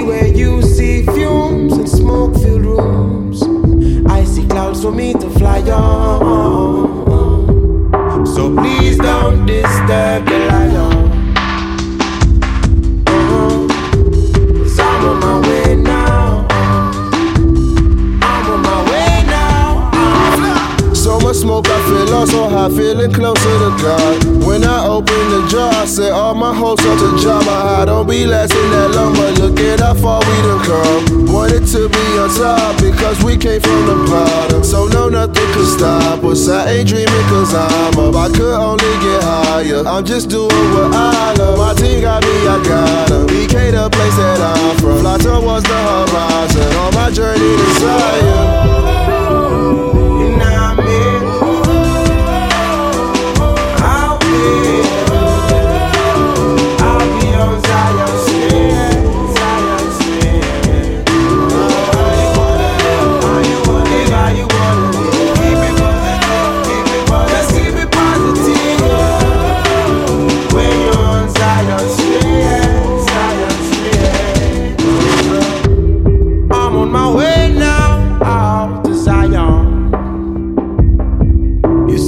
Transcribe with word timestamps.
where 0.00 0.26
you 0.26 0.62
see 0.62 1.04
fumes 1.04 1.72
and 1.72 1.88
smoke 1.88 2.34
filled 2.34 2.62
rooms. 2.62 3.42
I 4.10 4.24
see 4.24 4.46
clouds 4.46 4.82
for 4.82 4.92
me 4.92 5.12
to 5.14 5.30
fly 5.30 5.60
on. 5.62 7.06
So 8.26 8.54
please 8.54 8.98
don't 8.98 9.46
disturb 9.46 10.26
the 10.26 10.38
lion. 10.48 10.74
Uh-huh. 13.06 13.66
Uh-huh. 13.66 13.68
smoke, 21.34 21.68
I 21.68 21.80
feel 21.86 22.06
lost, 22.06 22.32
so 22.32 22.48
high, 22.48 22.68
feeling 22.70 23.12
closer 23.12 23.58
to 23.62 23.70
God. 23.82 24.24
When 24.46 24.64
I 24.64 24.86
open 24.86 25.30
the 25.30 25.46
jar, 25.48 25.72
I 25.72 25.84
set 25.84 26.12
all 26.12 26.34
my 26.34 26.52
hopes 26.54 26.84
up 26.84 26.98
to 26.98 27.22
drama. 27.22 27.50
I 27.78 27.84
don't 27.84 28.08
be 28.08 28.26
lasting 28.26 28.70
that 28.70 28.90
long 28.94 29.17
how 29.88 29.94
far 29.94 30.20
we 30.20 30.36
done 30.42 30.62
come. 30.64 31.32
Wanted 31.32 31.66
to 31.72 31.88
be 31.88 32.06
on 32.18 32.28
top 32.36 32.76
because 32.76 33.24
we 33.24 33.38
came 33.38 33.60
from 33.60 33.86
the 33.86 33.96
bottom. 34.10 34.62
So 34.62 34.86
no, 34.86 35.08
nothing 35.08 35.48
could 35.54 35.66
stop 35.66 36.22
us. 36.24 36.48
I 36.48 36.70
ain't 36.72 36.88
dreaming 36.88 37.26
cause 37.32 37.54
I'm 37.54 37.98
up. 37.98 38.14
I 38.14 38.28
could 38.28 38.54
only 38.54 38.94
get 39.04 39.22
higher. 39.22 39.82
I'm 39.86 40.04
just 40.04 40.28
doing 40.28 40.66
what 40.74 40.92
I 40.94 41.32
love. 41.38 41.58
My 41.58 41.72
team 41.72 42.02
got 42.02 42.22
me, 42.22 42.36
I 42.54 42.62
got 42.64 43.08
them. 43.08 43.26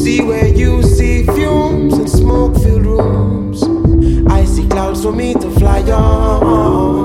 See 0.01 0.23
where 0.23 0.47
you 0.49 0.83
see 0.83 1.25
fumes 1.25 1.93
and 1.99 2.09
smoke 2.09 2.55
filled 2.63 2.87
rooms. 2.87 3.63
I 4.31 4.47
see 4.47 4.67
clouds 4.67 5.03
for 5.03 5.13
me 5.13 5.35
to 5.35 5.51
fly 5.51 5.83
on. 5.83 7.00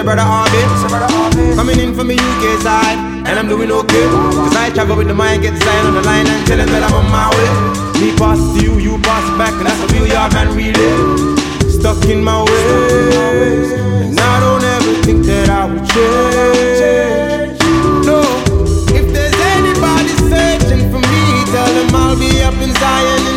Your 0.00 0.16
brother 0.16 0.24
Arvin. 0.24 1.56
Coming 1.56 1.78
in 1.78 1.94
from 1.94 2.08
the 2.08 2.16
UK 2.16 2.60
side, 2.62 2.98
and 3.28 3.38
I'm 3.38 3.48
doing 3.48 3.70
okay. 3.70 4.06
Cause 4.08 4.56
I 4.56 4.70
travel 4.70 4.96
with 4.96 5.08
the 5.08 5.14
mind, 5.14 5.42
get 5.42 5.52
the 5.52 5.60
sign 5.60 5.86
on 5.86 5.94
the 5.94 6.02
line, 6.02 6.26
and 6.26 6.46
tell 6.46 6.56
them 6.56 6.68
that 6.68 6.82
I'm 6.82 6.94
on 6.94 7.06
my 7.12 7.28
way. 7.36 7.50
Me 8.00 8.16
pass 8.16 8.40
to 8.54 8.58
you, 8.64 8.78
you 8.78 8.98
pass 9.02 9.24
back, 9.36 9.52
and 9.60 9.66
that's 9.66 9.80
a 9.84 9.86
real 9.92 10.06
yard 10.06 10.32
man, 10.32 10.56
really. 10.56 10.90
Stuck 11.68 12.02
in 12.08 12.24
my 12.24 12.40
ways, 12.42 13.72
and 14.08 14.18
I 14.18 14.40
don't 14.40 14.64
ever 14.64 14.94
think 15.04 15.24
that 15.26 15.48
I 15.50 15.68
would 15.68 15.84
change. 15.92 17.60
No, 18.08 18.20
if 18.96 19.04
there's 19.12 19.38
anybody 19.56 20.12
searching 20.32 20.88
for 20.90 21.00
me, 21.00 21.22
tell 21.52 21.68
them 21.76 21.94
I'll 21.94 22.16
be 22.16 22.40
up 22.42 22.54
in 22.54 22.72
Zion 22.72 23.29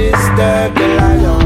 disturb 0.00 0.74
the 0.76 0.88
lion. 0.96 1.39